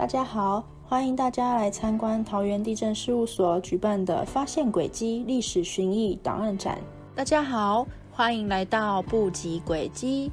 [0.00, 6.78] 大家好，欢迎大家来参观桃园地震事务所举办的“发现轨迹历史寻忆档案展”。
[7.14, 10.32] 大家好，欢迎来到部级轨迹。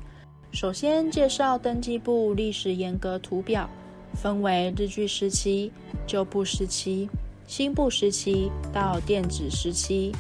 [0.54, 3.70] 首先介绍登记簿历史严格图表，
[4.14, 5.70] 分为日据时期、
[6.08, 7.10] 旧部时期、
[7.46, 10.14] 新部时期到电子时期。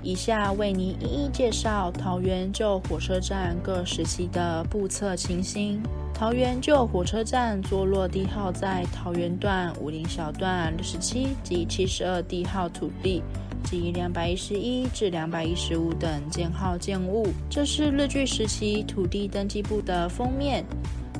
[0.00, 5.82] 以下为您一一介绍桃园旧火车站各时期的布测情形。
[6.18, 13.22] 桃园旧火车站坐落地号在桃园段、五林小段六十七及七十二地号土地
[13.62, 17.28] 及两百一十一至两百一十五等建号建物。
[17.48, 20.64] 这是日据时期土地登记簿的封面。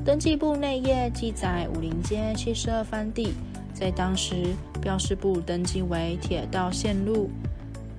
[0.05, 3.35] 登记簿内页记载五林街七十二番地，
[3.73, 4.47] 在当时
[4.81, 7.31] 标示部登记为铁道线路。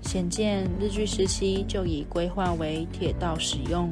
[0.02, 3.90] 显见日据时期就已规划为铁道使用。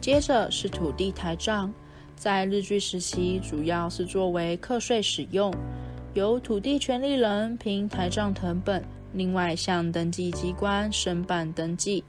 [0.00, 1.72] 接着是土地台账，
[2.16, 5.52] 在日据时期主要是作为课税使用，
[6.14, 12.02] 由土地权利人凭台账誊本，另外向登记机关申办登记。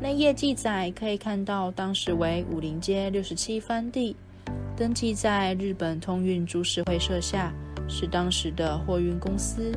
[0.00, 4.14] 内页记载可以看到，当时为武林街六十七番地，
[4.76, 7.52] 登记在日本通运株式会社下，
[7.88, 9.72] 是当时的货运公司。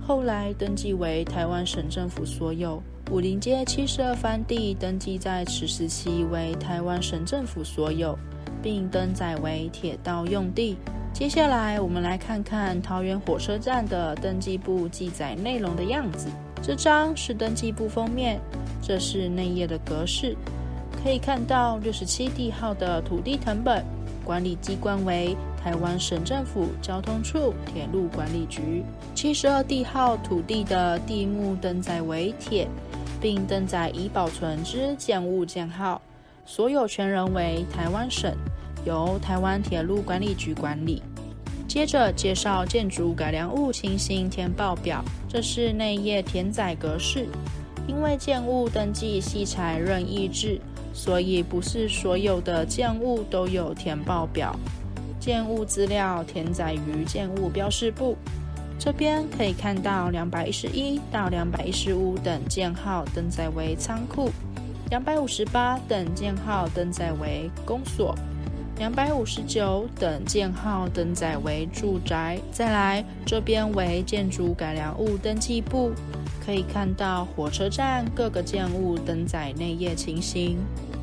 [0.00, 8.18] 后来登记为台湾省政府所有，武林街七十二番地登记在此时期为台湾省政府所有，
[8.62, 10.76] 并登载为铁道用地。
[11.12, 16.28] 接下来我们来看看桃园火车站的登记簿记载内容的样子。
[16.62, 18.40] 这张是登记簿封面，
[18.80, 20.36] 这是内页的格式，
[21.02, 23.84] 可以看到六十七地号的土地誊本，
[24.24, 25.36] 管理机关为。
[25.62, 28.82] 台湾省政府交通处铁路管理局
[29.14, 32.66] 七十二地号土地的地目登载为铁，
[33.20, 36.00] 并登载已保存之建物建号，
[36.46, 38.34] 所有权人为台湾省，
[38.84, 41.02] 由台湾铁路管理局管理。
[41.68, 47.28] 接着介绍建筑改良物情形填报表，这是内页填载格式。
[47.86, 50.60] 因为建物登记系采任意制，
[50.92, 54.54] 所以不是所有的建物都有填报表。
[55.18, 58.16] 建物资料填载于建物标示簿，
[58.78, 64.30] 这边可以看到两百一十一到两百一十五等建号登载为仓库，
[64.88, 68.14] 两百五十八等建号登载为公所，
[68.80, 72.40] 两百五十九等建号登载为住宅。
[72.50, 75.92] 再来，这边为建筑改良物登记簿，
[76.42, 80.56] 可以看到火车站各个建物登载内页情形。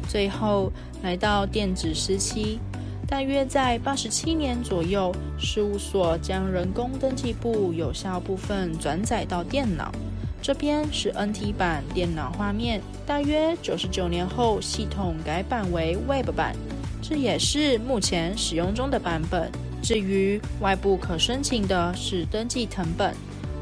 [0.10, 0.72] 最后
[1.04, 2.60] 来到电子时期。
[3.08, 9.92] 大约在八十七年左右，事务所将人工登记簿有效部分转载到电脑。
[10.42, 12.82] 这边是 NT 版电脑画面。
[13.06, 16.56] 大约九十九年后，系统改版为 Web 版，
[17.02, 19.52] 这也是目前使用中的版本。
[19.82, 23.14] 至于外部可申请的是登记藤本，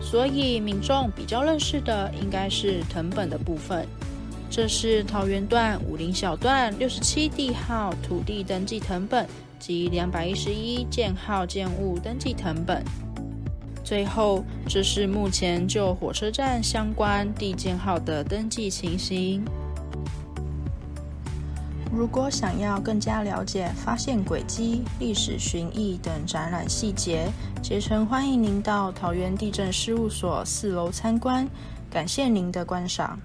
[0.01, 3.85] 所以民众比较认识的应该是藤本的部分。
[4.49, 9.27] 这是桃园段五林小段六十七地号土地登记誊本
[9.59, 12.83] 及两百一十一建号建物登记誊本。
[13.83, 19.43] 最后，这是目前就火车站相关地建号的登记情形。
[21.95, 31.47] 如果想要更加了解发现轨迹、历史寻忆等展览细节，竭诚欢迎您到桃园地震事务所四楼参观。
[31.89, 33.17] 感谢您的观赏。